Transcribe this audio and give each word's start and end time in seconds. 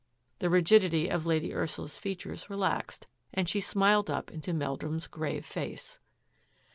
The 0.39 0.49
rigidity 0.49 1.09
of 1.09 1.27
Lady 1.27 1.53
Ursula's 1.53 1.99
features 1.99 2.49
relaxed 2.49 3.05
and 3.35 3.47
she 3.47 3.61
smiled 3.61 4.09
up 4.09 4.31
into 4.31 4.51
Meldrum's 4.51 5.05
grave 5.05 5.45
face. 5.45 5.99